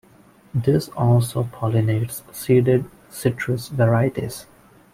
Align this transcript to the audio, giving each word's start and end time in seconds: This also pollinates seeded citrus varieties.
This 0.55 0.89
also 0.97 1.43
pollinates 1.43 2.23
seeded 2.33 2.85
citrus 3.11 3.67
varieties. 3.67 4.47